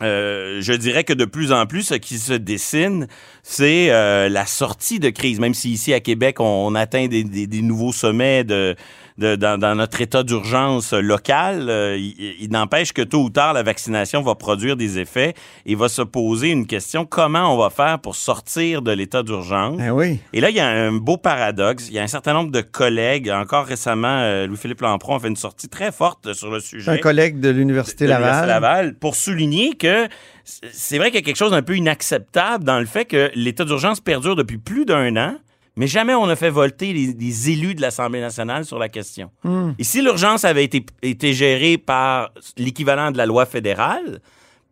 euh, 0.02 0.60
je 0.60 0.74
dirais 0.74 1.04
que 1.04 1.14
de 1.14 1.24
plus 1.24 1.50
en 1.50 1.64
plus, 1.64 1.84
ce 1.84 1.94
qui 1.94 2.18
se 2.18 2.34
dessine, 2.34 3.08
c'est 3.42 3.88
la 3.88 4.44
sortie 4.44 4.98
de 4.98 5.08
crise. 5.08 5.40
Même 5.40 5.54
si 5.54 5.70
ici 5.70 5.94
à 5.94 6.00
Québec, 6.00 6.40
on, 6.40 6.74
atteint 6.74 7.06
des 7.06 7.62
nouveaux 7.62 7.94
sommets 7.94 8.44
de, 8.44 8.76
de- 9.20 9.36
dans, 9.36 9.58
dans 9.58 9.74
notre 9.76 10.00
état 10.00 10.22
d'urgence 10.24 10.92
local, 10.92 11.68
euh, 11.68 11.96
il, 11.96 12.16
il 12.40 12.50
n'empêche 12.50 12.92
que 12.92 13.02
tôt 13.02 13.22
ou 13.22 13.30
tard, 13.30 13.52
la 13.52 13.62
vaccination 13.62 14.22
va 14.22 14.34
produire 14.34 14.76
des 14.76 14.98
effets 14.98 15.34
et 15.66 15.74
va 15.76 15.88
se 15.88 16.02
poser 16.02 16.48
une 16.48 16.66
question 16.66 17.04
comment 17.04 17.54
on 17.54 17.58
va 17.58 17.70
faire 17.70 17.98
pour 18.00 18.16
sortir 18.16 18.82
de 18.82 18.90
l'état 18.90 19.22
d'urgence? 19.22 19.78
Ah 19.80 19.94
oui. 19.94 20.18
Et 20.32 20.40
là, 20.40 20.50
il 20.50 20.56
y 20.56 20.60
a 20.60 20.68
un 20.68 20.92
beau 20.92 21.16
paradoxe. 21.16 21.88
Il 21.88 21.94
y 21.94 21.98
a 21.98 22.02
un 22.02 22.06
certain 22.08 22.32
nombre 22.32 22.50
de 22.50 22.60
collègues, 22.62 23.30
encore 23.30 23.66
récemment, 23.66 24.18
euh, 24.20 24.46
Louis-Philippe 24.46 24.80
Lampron 24.80 25.16
a 25.16 25.20
fait 25.20 25.28
une 25.28 25.36
sortie 25.36 25.68
très 25.68 25.92
forte 25.92 26.32
sur 26.32 26.50
le 26.50 26.58
sujet 26.60 26.90
Un 26.90 26.98
collègue 26.98 27.38
de 27.40 27.50
l'Université 27.50 28.06
Laval. 28.06 28.48
Laval 28.48 28.94
pour 28.94 29.14
souligner 29.14 29.74
que 29.74 30.08
c'est 30.44 30.98
vrai 30.98 31.10
qu'il 31.10 31.20
y 31.20 31.22
a 31.22 31.24
quelque 31.24 31.36
chose 31.36 31.52
d'un 31.52 31.62
peu 31.62 31.76
inacceptable 31.76 32.64
dans 32.64 32.80
le 32.80 32.86
fait 32.86 33.04
que 33.04 33.30
l'état 33.34 33.64
d'urgence 33.64 34.00
perdure 34.00 34.34
depuis 34.34 34.58
plus 34.58 34.84
d'un 34.84 35.16
an, 35.16 35.34
mais 35.80 35.86
jamais 35.86 36.14
on 36.14 36.26
n'a 36.26 36.36
fait 36.36 36.50
volter 36.50 36.92
les, 36.92 37.14
les 37.18 37.50
élus 37.50 37.74
de 37.74 37.80
l'Assemblée 37.80 38.20
nationale 38.20 38.66
sur 38.66 38.78
la 38.78 38.90
question. 38.90 39.30
Hmm. 39.44 39.70
Et 39.78 39.82
si 39.84 40.02
l'urgence 40.02 40.44
avait 40.44 40.64
été, 40.64 40.84
été 41.00 41.32
gérée 41.32 41.78
par 41.78 42.32
l'équivalent 42.58 43.10
de 43.10 43.16
la 43.16 43.24
loi 43.24 43.46
fédérale, 43.46 44.20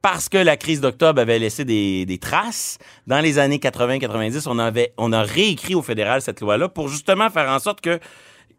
parce 0.03 0.29
que 0.29 0.37
la 0.37 0.59
crise 0.59 0.83
d'octobre 0.83 1.19
avait 1.23 1.39
laissé 1.39 1.65
des, 1.65 2.05
des 2.05 2.19
traces. 2.19 2.77
Dans 3.07 3.21
les 3.21 3.39
années 3.39 3.57
80-90, 3.57 4.45
on, 4.49 4.59
avait, 4.59 4.93
on 4.99 5.15
a 5.15 5.23
réécrit 5.23 5.75
au 5.75 5.81
fédéral 5.81 6.21
cette 6.21 6.43
loi-là 6.43 6.69
pour 6.69 6.89
justement 6.89 7.31
faire 7.31 7.49
en 7.51 7.59
sorte 7.59 7.81
que 7.81 7.99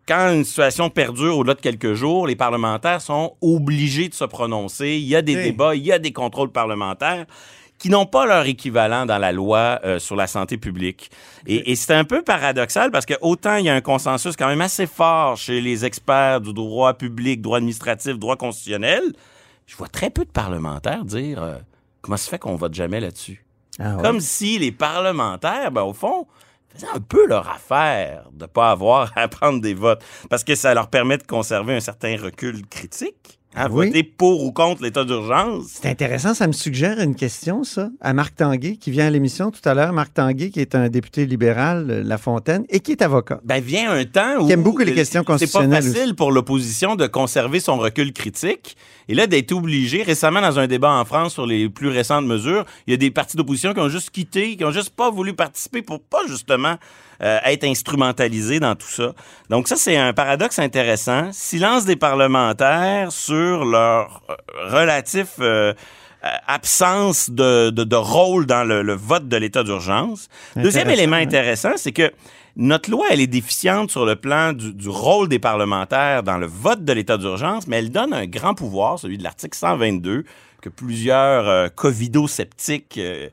quand 0.08 0.34
une 0.34 0.44
situation 0.44 0.90
perdure 0.90 1.38
au-delà 1.38 1.54
de 1.54 1.62
quelques 1.62 1.94
jours, 1.94 2.26
les 2.26 2.36
parlementaires 2.36 3.00
sont 3.00 3.36
obligés 3.42 4.10
de 4.10 4.16
se 4.16 4.26
prononcer. 4.26 4.98
Il 4.98 5.08
y 5.08 5.16
a 5.16 5.22
des 5.22 5.36
Oui. 5.36 5.44
débats, 5.44 5.76
il 5.76 5.86
y 5.86 5.92
a 5.92 6.00
des 6.00 6.14
contrôles 6.14 6.52
parlementaires 6.52 7.28
qui 7.80 7.90
n'ont 7.90 8.06
pas 8.06 8.26
leur 8.26 8.46
équivalent 8.46 9.06
dans 9.06 9.18
la 9.18 9.32
loi 9.32 9.80
euh, 9.84 9.98
sur 10.00 10.16
la 10.16 10.28
santé 10.28 10.58
publique. 10.58 11.10
Et, 11.48 11.72
et 11.72 11.76
c'est 11.76 11.94
un 11.94 12.04
peu 12.04 12.22
paradoxal 12.22 12.92
parce 12.92 13.06
que 13.06 13.16
autant 13.22 13.56
il 13.56 13.66
y 13.66 13.70
a 13.70 13.74
un 13.74 13.82
consensus 13.82 14.36
quand 14.36 14.48
même 14.48 14.62
assez 14.62 14.86
fort 14.86 15.38
chez 15.38 15.62
les 15.62 15.86
experts 15.86 16.42
du 16.42 16.54
droit 16.54 16.94
public, 16.94 17.42
droit 17.42 17.58
administratif, 17.58 18.20
droit 18.20 18.36
constitutionnel, 18.36 19.14
je 19.66 19.76
vois 19.78 19.88
très 19.88 20.10
peu 20.10 20.26
de 20.26 20.30
parlementaires 20.32 21.06
dire 21.06 21.42
euh, 21.42 21.56
comment 22.02 22.18
se 22.18 22.30
fait 22.30 22.40
qu'on 22.40 22.56
vote 22.56 22.74
jamais 22.74 23.00
là-dessus? 23.00 23.46
Ah 23.80 23.96
ouais. 23.96 24.02
Comme 24.02 24.20
si 24.20 24.60
les 24.60 24.72
parlementaires, 24.72 25.72
ben, 25.72 25.84
au 25.84 25.94
fond, 25.94 26.28
faisaient 26.74 26.92
un 26.94 27.00
peu 27.00 27.28
leur 27.28 27.50
affaire 27.50 28.26
de 28.32 28.46
pas 28.46 28.72
avoir 28.72 29.12
à 29.16 29.28
prendre 29.28 29.62
des 29.62 29.74
votes. 29.74 30.04
Parce 30.30 30.44
que 30.44 30.56
ça 30.56 30.74
leur 30.74 30.90
permet 30.90 31.18
de 31.18 31.24
conserver 31.24 31.76
un 31.76 31.80
certain 31.80 32.18
recul 32.18 32.66
critique. 32.68 33.39
Hein, 33.56 33.68
Oui. 33.72 33.88
Voter 33.88 34.04
pour 34.04 34.44
ou 34.44 34.52
contre 34.52 34.84
l'état 34.84 35.04
d'urgence. 35.04 35.80
C'est 35.82 35.90
intéressant, 35.90 36.36
ça 36.36 36.46
me 36.46 36.52
suggère 36.52 37.00
une 37.00 37.16
question, 37.16 37.64
ça, 37.64 37.90
à 38.00 38.14
Marc 38.14 38.36
Tanguay, 38.36 38.78
qui 38.78 38.92
vient 38.92 39.08
à 39.08 39.10
l'émission 39.10 39.50
tout 39.50 39.68
à 39.68 39.74
l'heure. 39.74 39.92
Marc 39.92 40.14
Tanguay, 40.14 40.52
qui 40.52 40.60
est 40.60 40.76
un 40.76 40.88
député 40.88 41.26
libéral, 41.26 41.88
euh, 41.90 42.04
La 42.04 42.20
Fontaine, 42.20 42.66
et 42.70 42.80
qui 42.80 42.92
est 42.92 43.02
avocat. 43.02 43.42
Ben, 43.44 43.62
vient 43.62 43.92
un 43.92 44.06
temps 44.06 44.38
où. 44.40 44.46
Qui 44.46 44.54
aime 44.54 44.62
beaucoup 44.62 44.84
les 44.84 44.94
questions 44.94 45.22
C'est 45.22 45.26
pas 45.26 45.34
constitutionnelles 45.34 45.84
facile 45.84 46.16
pour 46.16 46.32
l'opposition 46.32 46.96
de 46.96 47.08
conserver 47.08 47.60
son 47.60 47.78
recul 47.78 48.14
critique. 48.14 48.78
Et 49.08 49.16
là, 49.16 49.26
d'être 49.26 49.52
obligé, 49.52 50.04
récemment, 50.04 50.42
dans 50.42 50.60
un 50.60 50.68
débat 50.68 50.92
en 50.92 51.04
France 51.04 51.34
sur 51.34 51.48
les 51.48 51.70
plus 51.70 51.90
récentes 51.90 52.26
mesures, 52.26 52.66
il 52.86 52.92
y 52.92 52.94
a 52.94 52.98
des 52.98 53.10
partis 53.10 53.36
d'opposition 53.36 53.74
qui 53.74 53.80
ont 53.80 53.90
juste 53.90 54.12
quitté, 54.12 54.56
qui 54.58 54.64
ont 54.64 54.72
juste 54.72 54.92
pas 54.92 55.10
voulu 55.10 55.34
participer 55.34 55.82
pour 55.82 56.00
pas 56.00 56.22
justement 56.28 56.76
euh, 57.24 57.40
être 57.44 57.64
instrumentalisés 57.64 58.60
dans 58.60 58.76
tout 58.76 58.88
ça. 58.88 59.14
Donc 59.50 59.68
ça, 59.68 59.76
c'est 59.76 59.98
un 59.98 60.14
paradoxe 60.14 60.60
intéressant. 60.60 61.30
Silence 61.34 61.86
des 61.86 61.96
parlementaires 61.96 63.12
sur 63.12 63.39
leur 63.40 64.22
euh, 64.30 64.36
relatif 64.70 65.36
euh, 65.40 65.74
euh, 66.24 66.28
absence 66.48 67.30
de, 67.30 67.70
de, 67.70 67.84
de 67.84 67.96
rôle 67.96 68.46
dans 68.46 68.64
le, 68.64 68.82
le 68.82 68.94
vote 68.94 69.28
de 69.28 69.38
l'état 69.38 69.64
d'urgence. 69.64 70.28
Deuxième 70.56 70.90
élément 70.90 71.16
intéressant, 71.16 71.74
c'est 71.78 71.94
que 71.94 72.12
notre 72.56 72.92
loi, 72.92 73.08
elle 73.10 73.22
est 73.22 73.28
déficiente 73.28 73.90
sur 73.90 74.06
le 74.06 74.18
plan 74.18 74.52
du, 74.52 74.74
du 74.74 74.90
rôle 74.90 75.30
des 75.30 75.40
parlementaires 75.40 76.24
dans 76.24 76.38
le 76.38 76.46
vote 76.46 76.84
de 76.84 76.92
l'état 76.92 77.18
d'urgence, 77.18 77.68
mais 77.68 77.78
elle 77.78 77.90
donne 77.90 78.14
un 78.14 78.26
grand 78.26 78.54
pouvoir, 78.54 79.00
celui 79.00 79.18
de 79.18 79.24
l'article 79.24 79.58
122, 79.58 80.26
que 80.62 80.70
plusieurs 80.70 81.48
euh, 81.48 81.68
covido-sceptiques 81.70 82.98
euh, 82.98 83.30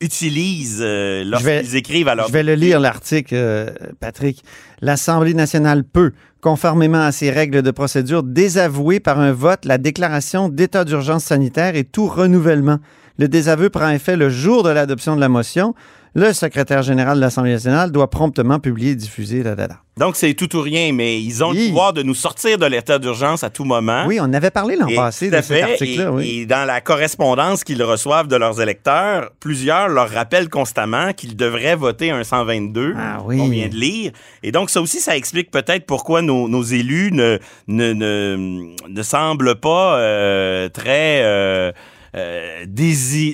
utilisent 0.00 0.80
euh, 0.80 1.24
lorsqu'ils 1.24 1.76
écrivent 1.76 2.08
à 2.08 2.14
leur... 2.14 2.28
Je 2.28 2.32
vais 2.32 2.42
le 2.42 2.54
lire, 2.54 2.80
l'article, 2.80 3.74
Patrick. 4.00 4.42
L'Assemblée 4.80 5.34
nationale 5.34 5.84
peut, 5.84 6.12
conformément 6.42 7.00
à 7.00 7.12
ses 7.12 7.30
règles 7.30 7.62
de 7.62 7.70
procédure, 7.70 8.24
désavouer 8.24 9.00
par 9.00 9.20
un 9.20 9.32
vote 9.32 9.64
la 9.64 9.78
déclaration 9.78 10.48
d'état 10.48 10.84
d'urgence 10.84 11.24
sanitaire 11.24 11.76
et 11.76 11.84
tout 11.84 12.08
renouvellement. 12.08 12.78
Le 13.18 13.28
désaveu 13.28 13.70
prend 13.70 13.88
effet 13.90 14.16
le 14.16 14.28
jour 14.28 14.64
de 14.64 14.70
l'adoption 14.70 15.14
de 15.14 15.20
la 15.20 15.28
motion. 15.28 15.74
Le 16.14 16.34
secrétaire 16.34 16.82
général 16.82 17.16
de 17.16 17.22
l'Assemblée 17.22 17.52
nationale 17.52 17.90
doit 17.90 18.10
promptement 18.10 18.58
publier 18.58 18.90
et 18.90 18.94
diffuser. 18.94 19.42
Da, 19.42 19.54
da, 19.54 19.66
da. 19.66 19.76
Donc, 19.96 20.16
c'est 20.16 20.34
tout 20.34 20.54
ou 20.56 20.60
rien, 20.60 20.92
mais 20.92 21.22
ils 21.22 21.42
ont 21.42 21.50
Oui. 21.52 21.62
le 21.62 21.66
pouvoir 21.68 21.94
de 21.94 22.02
nous 22.02 22.14
sortir 22.14 22.58
de 22.58 22.66
l'état 22.66 22.98
d'urgence 22.98 23.42
à 23.44 23.48
tout 23.48 23.64
moment. 23.64 24.04
Oui, 24.06 24.18
on 24.20 24.30
avait 24.34 24.50
parlé 24.50 24.76
l'an 24.76 24.88
passé 24.94 25.30
de 25.30 25.40
cet 25.40 25.62
article-là. 25.62 26.04
Et, 26.04 26.08
Oui. 26.08 26.38
et 26.42 26.46
dans 26.46 26.66
la 26.66 26.82
correspondance 26.82 27.64
qu'ils 27.64 27.82
reçoivent 27.82 28.26
de 28.28 28.36
leurs 28.36 28.60
électeurs, 28.60 29.30
plusieurs 29.40 29.88
leur 29.88 30.10
rappellent 30.10 30.50
constamment 30.50 31.14
qu'ils 31.14 31.34
devraient 31.34 31.76
voter 31.76 32.10
un 32.10 32.24
122 32.24 32.94
Ah 32.98 33.20
oui. 33.24 33.38
qu'on 33.38 33.48
vient 33.48 33.68
de 33.68 33.76
lire. 33.76 34.12
Et 34.42 34.52
donc, 34.52 34.68
ça 34.68 34.82
aussi, 34.82 35.00
ça 35.00 35.16
explique 35.16 35.50
peut-être 35.50 35.86
pourquoi 35.86 36.20
nos, 36.20 36.46
nos 36.46 36.62
élus 36.62 37.10
ne, 37.12 37.38
ne, 37.68 37.94
ne, 37.94 38.74
ne 38.86 39.02
semblent 39.02 39.54
pas 39.56 39.96
euh, 39.96 40.68
très... 40.68 41.22
euh, 41.22 41.72
euh, 42.14 42.64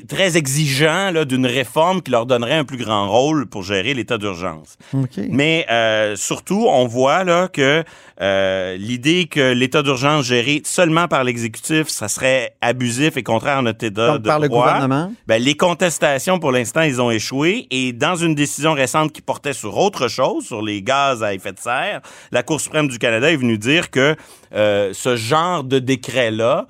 très 0.08 0.36
exigeants 0.36 1.24
d'une 1.24 1.46
réforme 1.46 2.02
qui 2.02 2.10
leur 2.10 2.26
donnerait 2.26 2.54
un 2.54 2.64
plus 2.64 2.78
grand 2.78 3.08
rôle 3.08 3.46
pour 3.46 3.62
gérer 3.62 3.94
l'état 3.94 4.18
d'urgence. 4.18 4.76
OK. 4.94 5.20
Mais 5.30 5.66
euh, 5.70 6.16
surtout, 6.16 6.66
on 6.68 6.86
voit 6.86 7.24
là 7.24 7.48
que 7.48 7.82
euh, 8.20 8.76
l'idée 8.76 9.26
que 9.26 9.52
l'état 9.52 9.82
d'urgence 9.82 10.24
géré 10.24 10.62
seulement 10.64 11.08
par 11.08 11.24
l'exécutif, 11.24 11.88
ça 11.88 12.08
serait 12.08 12.54
abusif 12.60 13.16
et 13.16 13.22
contraire 13.22 13.58
à 13.58 13.62
notre 13.62 13.84
état 13.84 14.08
Donc, 14.08 14.22
de 14.22 14.28
par 14.28 14.40
le 14.40 14.48
gouvernement? 14.48 15.12
Ben, 15.26 15.42
les 15.42 15.56
contestations, 15.56 16.38
pour 16.38 16.52
l'instant, 16.52 16.82
ils 16.82 17.00
ont 17.00 17.10
échoué. 17.10 17.66
Et 17.70 17.92
dans 17.92 18.16
une 18.16 18.34
décision 18.34 18.72
récente 18.72 19.12
qui 19.12 19.22
portait 19.22 19.52
sur 19.52 19.76
autre 19.76 20.08
chose, 20.08 20.46
sur 20.46 20.62
les 20.62 20.82
gaz 20.82 21.22
à 21.22 21.34
effet 21.34 21.52
de 21.52 21.58
serre, 21.58 22.00
la 22.32 22.42
Cour 22.42 22.60
suprême 22.60 22.88
du 22.88 22.98
Canada 22.98 23.30
est 23.30 23.36
venue 23.36 23.58
dire 23.58 23.90
que 23.90 24.16
euh, 24.54 24.90
ce 24.92 25.16
genre 25.16 25.64
de 25.64 25.78
décret-là, 25.78 26.66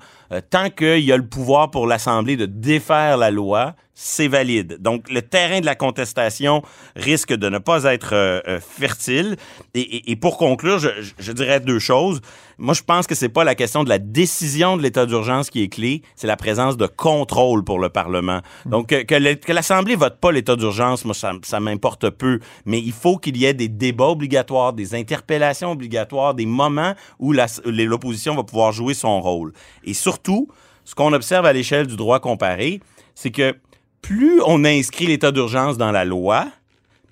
tant 0.49 0.69
qu'il 0.69 0.99
y 0.99 1.11
a 1.11 1.17
le 1.17 1.27
pouvoir 1.27 1.71
pour 1.71 1.87
l'Assemblée 1.87 2.37
de 2.37 2.45
défaire 2.45 3.17
la 3.17 3.31
loi, 3.31 3.75
c'est 4.01 4.29
valide. 4.29 4.77
Donc, 4.79 5.09
le 5.09 5.21
terrain 5.21 5.59
de 5.59 5.65
la 5.65 5.75
contestation 5.75 6.61
risque 6.95 7.33
de 7.33 7.49
ne 7.49 7.57
pas 7.57 7.83
être 7.83 8.13
euh, 8.13 8.39
euh, 8.47 8.59
fertile. 8.61 9.35
Et, 9.73 9.81
et- 9.81 10.11
et 10.11 10.15
pour 10.15 10.37
conclure, 10.37 10.79
je, 10.79 10.87
je- 11.19 11.31
dirais 11.33 11.59
deux 11.59 11.79
choses. 11.79 12.21
Moi, 12.57 12.73
je 12.73 12.81
pense 12.81 13.07
que 13.07 13.13
c'est 13.15 13.27
pas 13.27 13.43
la 13.43 13.55
question 13.55 13.83
de 13.83 13.89
la 13.89 13.99
décision 13.99 14.77
de 14.77 14.83
l'état 14.83 15.05
d'urgence 15.05 15.49
qui 15.49 15.63
est 15.63 15.67
clé, 15.67 16.01
c'est 16.15 16.27
la 16.27 16.37
présence 16.37 16.77
de 16.77 16.87
contrôle 16.87 17.65
pour 17.65 17.77
le 17.77 17.89
Parlement. 17.89 18.39
Donc, 18.65 18.87
que, 18.87 19.03
que 19.03 19.51
l'Assemblée 19.51 19.95
vote 19.97 20.17
pas 20.21 20.31
l'état 20.31 20.55
d'urgence, 20.55 21.03
moi, 21.03 21.13
ça, 21.13 21.33
ça 21.43 21.59
m'importe 21.59 22.09
peu. 22.09 22.39
Mais 22.65 22.79
il 22.79 22.93
faut 22.93 23.17
qu'il 23.17 23.35
y 23.35 23.43
ait 23.45 23.53
des 23.53 23.67
débats 23.67 24.07
obligatoires, 24.07 24.71
des 24.71 24.95
interpellations 24.95 25.71
obligatoires, 25.71 26.35
des 26.35 26.45
moments 26.45 26.93
où 27.19 27.33
l'opposition 27.65 28.33
va 28.35 28.43
pouvoir 28.43 28.71
jouer 28.71 28.93
son 28.93 29.19
rôle. 29.19 29.51
Et 29.83 29.93
surtout, 29.93 30.47
ce 30.85 30.95
qu'on 30.95 31.11
observe 31.11 31.45
à 31.45 31.51
l'échelle 31.51 31.85
du 31.85 31.97
droit 31.97 32.21
comparé, 32.21 32.79
c'est 33.13 33.31
que 33.31 33.55
plus 34.01 34.41
on 34.45 34.63
inscrit 34.65 35.07
l'état 35.07 35.31
d'urgence 35.31 35.77
dans 35.77 35.91
la 35.91 36.05
loi, 36.05 36.47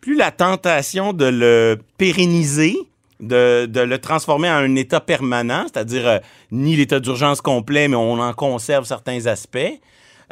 plus 0.02 0.16
la 0.16 0.32
tentation 0.32 1.14
de 1.14 1.26
le 1.26 1.78
pérenniser, 1.98 2.78
de, 3.20 3.68
le 3.80 3.98
transformer 3.98 4.50
en 4.50 4.56
un 4.56 4.76
état 4.76 5.02
permanent, 5.02 5.66
c'est-à-dire 5.72 6.08
euh, 6.08 6.20
ni 6.52 6.76
l'état 6.76 7.00
d'urgence 7.00 7.42
complet, 7.42 7.88
mais 7.88 7.96
on 7.96 8.20
en 8.20 8.34
conserve 8.34 8.86
certains 8.86 9.26
aspects, 9.26 9.80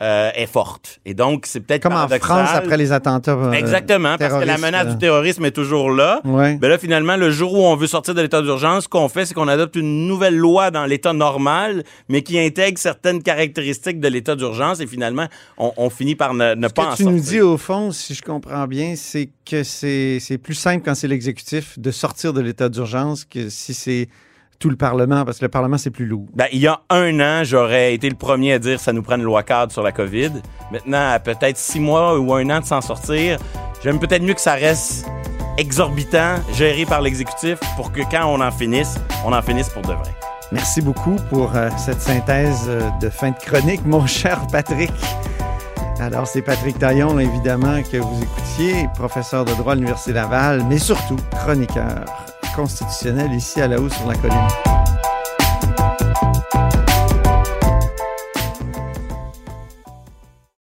euh, 0.01 0.29
est 0.35 0.45
forte. 0.47 0.99
Et 1.05 1.13
donc, 1.13 1.45
c'est 1.45 1.61
peut-être 1.61 1.83
Comme 1.83 1.93
en. 1.93 2.07
France 2.09 2.49
après 2.53 2.75
les 2.77 2.91
attentats. 2.91 3.31
euh, 3.31 3.51
Exactement, 3.53 4.17
parce 4.17 4.33
que 4.41 4.45
la 4.45 4.57
menace 4.57 4.87
euh, 4.87 4.91
du 4.91 4.97
terrorisme 4.97 5.45
est 5.45 5.51
toujours 5.51 5.89
là. 5.89 6.19
Ouais. 6.25 6.55
Ben 6.55 6.67
là, 6.67 6.77
finalement, 6.77 7.15
le 7.15 7.31
jour 7.31 7.53
où 7.53 7.59
on 7.65 7.75
veut 7.77 7.87
sortir 7.87 8.13
de 8.13 8.21
l'état 8.21 8.41
d'urgence, 8.41 8.83
ce 8.83 8.89
qu'on 8.89 9.07
fait, 9.07 9.25
c'est 9.25 9.33
qu'on 9.33 9.47
adopte 9.47 9.75
une 9.77 10.07
nouvelle 10.07 10.35
loi 10.35 10.69
dans 10.71 10.85
l'état 10.85 11.13
normal, 11.13 11.83
mais 12.09 12.23
qui 12.23 12.37
intègre 12.39 12.77
certaines 12.77 13.23
caractéristiques 13.23 13.99
de 14.01 14.07
l'état 14.09 14.35
d'urgence 14.35 14.79
et 14.81 14.87
finalement, 14.87 15.27
on, 15.57 15.71
on 15.77 15.89
finit 15.89 16.15
par 16.15 16.33
ne, 16.33 16.55
ne 16.55 16.67
Ce 16.67 16.73
pas 16.73 16.87
en 16.87 16.91
que 16.91 16.97
tu 16.97 17.03
sortir. 17.03 17.11
nous 17.11 17.23
dis, 17.23 17.41
au 17.41 17.57
fond, 17.57 17.91
si 17.91 18.13
je 18.15 18.21
comprends 18.21 18.67
bien, 18.67 18.95
c'est 18.97 19.29
que 19.49 19.63
c'est 19.63 20.39
plus 20.43 20.55
simple 20.55 20.83
quand 20.83 20.95
c'est 20.95 21.07
l'exécutif 21.07 21.79
de 21.79 21.91
sortir 21.91 22.33
de 22.33 22.41
l'état 22.41 22.67
d'urgence 22.67 23.23
que 23.25 23.49
si 23.49 23.73
c'est 23.73 24.09
tout 24.65 24.71
le 24.71 24.77
Parlement, 24.77 25.25
parce 25.25 25.37
que 25.37 25.45
le 25.45 25.49
Parlement, 25.49 25.77
c'est 25.77 25.91
plus 25.91 26.07
lourd. 26.07 26.25
Ben, 26.33 26.47
il 26.51 26.57
y 26.57 26.65
a 26.65 26.81
un 26.89 27.19
an, 27.19 27.43
j'aurais 27.43 27.93
été 27.93 28.09
le 28.09 28.15
premier 28.15 28.53
à 28.53 28.57
dire 28.57 28.79
ça 28.79 28.93
nous 28.93 29.03
prend 29.03 29.15
une 29.15 29.21
loi 29.21 29.43
cadre 29.43 29.71
sur 29.71 29.83
la 29.83 29.91
COVID. 29.91 30.31
Maintenant, 30.71 31.11
à 31.11 31.19
peut-être 31.19 31.57
six 31.57 31.79
mois 31.79 32.17
ou 32.17 32.33
un 32.33 32.49
an 32.49 32.61
de 32.61 32.65
s'en 32.65 32.81
sortir, 32.81 33.37
j'aime 33.83 33.99
peut-être 33.99 34.23
mieux 34.23 34.33
que 34.33 34.41
ça 34.41 34.55
reste 34.55 35.05
exorbitant, 35.59 36.37
géré 36.51 36.83
par 36.87 37.03
l'exécutif, 37.03 37.59
pour 37.75 37.91
que 37.91 38.01
quand 38.09 38.25
on 38.25 38.41
en 38.41 38.49
finisse, 38.49 38.95
on 39.23 39.33
en 39.33 39.41
finisse 39.43 39.69
pour 39.69 39.83
de 39.83 39.93
vrai. 39.93 40.15
Merci 40.51 40.81
beaucoup 40.81 41.17
pour 41.29 41.55
euh, 41.55 41.69
cette 41.77 42.01
synthèse 42.01 42.65
euh, 42.67 42.89
de 42.99 43.11
fin 43.11 43.29
de 43.29 43.37
chronique, 43.37 43.81
mon 43.85 44.07
cher 44.07 44.47
Patrick. 44.51 44.89
Alors, 45.99 46.25
c'est 46.25 46.41
Patrick 46.41 46.79
Taillon, 46.79 47.19
évidemment, 47.19 47.83
que 47.83 47.97
vous 47.97 48.23
écoutiez, 48.23 48.89
professeur 48.95 49.45
de 49.45 49.51
droit 49.51 49.73
à 49.73 49.75
l'Université 49.75 50.13
Laval, 50.13 50.65
mais 50.67 50.79
surtout 50.79 51.17
chroniqueur 51.43 52.03
constitutionnel 52.55 53.33
ici 53.33 53.61
à 53.61 53.67
la 53.67 53.79
haut 53.79 53.89
sur 53.89 54.07
la 54.07 54.15
colline. 54.15 54.94